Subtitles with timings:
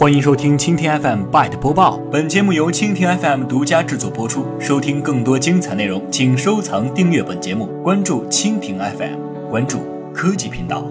[0.00, 4.46] 欢迎收听蜻蜓 FM Byte 播报，本节目由蜻蜓 FM 独家制作播出。
[4.60, 9.80] 收听更多精彩内容，请收藏订阅本节目，关注蜻蜓 FM，关注
[10.14, 10.86] 科技频道。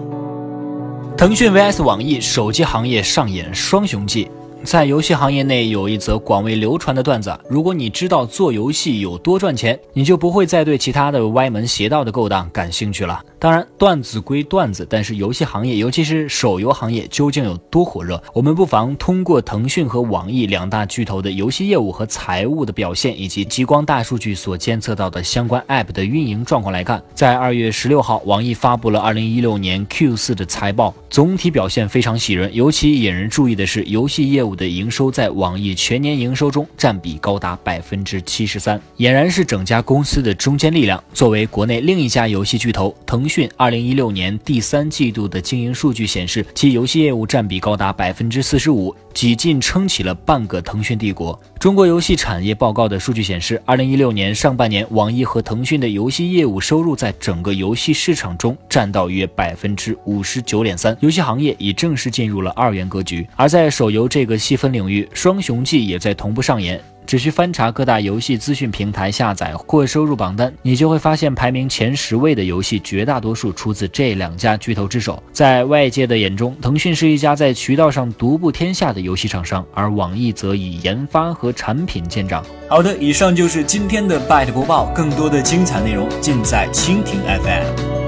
[1.16, 4.30] 腾讯 VS 网易，手机行业上演双雄记。
[4.64, 13.24] 在游戏行业内有一则广为流传的段子：如果你知道做游戏有多赚钱，你就不会再对其他的歪门邪道的勾当感兴趣了。
[13.38, 18.20] 当然，段子归段子，但是游戏行业，尤其是手游行业，究竟有多火热？
[18.34, 27.00] 我们不妨通过腾讯和网易两大巨头的游戏业务和财务的表现，以及极光大数据所监测到的相关 App 的运营状况来看。
[27.14, 32.52] 在二月十六号，网易发布了二零一六年 Q 四的财报，总体表现非常喜人。
[32.52, 41.02] 尤其引人注意的是，游戏业务的营收在网易全年营收中占比高达百分之七十三，俨然是整家公司的中坚力量。
[41.12, 51.36] 作为国内另一家游戏巨头，腾腾讯二零一六年第三季度的经营数据显示，其游戏业务占比高达百分之四十五，几近撑起了半个腾讯帝国。
[51.58, 63.26] 中国游戏产业报告的数据显示，二零一六年上半年，网易和腾讯的游戏业务收入在整个游戏市场中占到约百分之五十九点三，游戏行业已正式进入了二元格局。
[63.34, 66.80] 而在手游这个细分领域，双雄记也在同步上演。
[67.06, 75.22] 只需翻查各大游戏资讯平台下载或收入榜单，你就会发现排名前十位的游戏绝大多数出自这两家巨头之手。
[75.32, 82.44] 在外界的眼中，腾讯是一家在渠道上独步天下的游戏厂商，而网易则以研发和产品见长。
[82.68, 88.07] 好的，以上就是今天的 Byte 播报，更多的精彩内容尽在蜻蜓 FM。